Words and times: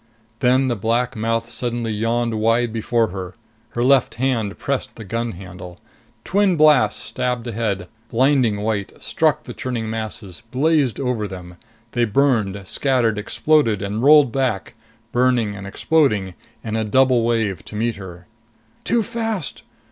Then 0.39 0.67
the 0.67 0.75
black 0.75 1.15
mouth 1.15 1.51
suddenly 1.51 1.91
yawned 1.91 2.39
wide 2.39 2.73
before 2.73 3.09
her. 3.09 3.35
Her 3.73 3.83
left 3.83 4.15
hand 4.15 4.57
pressed 4.57 4.95
the 4.95 5.03
gun 5.03 5.33
handle. 5.33 5.79
Twin 6.23 6.55
blasts 6.55 6.99
stabbed 6.99 7.45
ahead, 7.45 7.87
blinding 8.09 8.61
white, 8.61 8.99
struck 8.99 9.43
the 9.43 9.53
churning 9.53 9.87
masses, 9.91 10.41
blazed 10.49 10.99
over 10.99 11.27
them. 11.27 11.55
They 11.91 12.05
burned, 12.05 12.59
scattered, 12.65 13.19
exploded, 13.19 13.83
and 13.83 14.01
rolled 14.01 14.31
back, 14.31 14.73
burning 15.11 15.53
and 15.55 15.67
exploding, 15.67 16.33
in 16.63 16.75
a 16.75 16.83
double 16.83 17.21
wave 17.23 17.63
to 17.65 17.75
meet 17.75 17.97
her. 17.97 18.25
"Too 18.83 19.03
fast!" 19.03 19.61